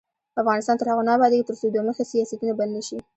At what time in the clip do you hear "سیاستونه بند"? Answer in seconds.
2.11-2.71